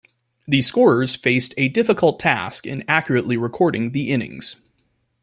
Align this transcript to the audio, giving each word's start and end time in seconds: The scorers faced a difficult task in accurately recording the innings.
The 0.47 0.63
scorers 0.63 1.13
faced 1.15 1.53
a 1.57 1.69
difficult 1.69 2.19
task 2.19 2.65
in 2.65 2.83
accurately 2.87 3.37
recording 3.37 3.91
the 3.91 4.09
innings. 4.09 4.55